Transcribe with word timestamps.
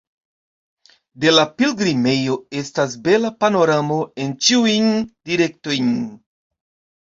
De 1.25 1.33
la 1.33 1.43
pilgrimejo 1.61 2.37
estas 2.61 2.95
bela 3.09 3.31
panoramo 3.45 3.99
en 4.25 4.33
ĉiujn 4.47 4.89
direktojn. 5.33 5.93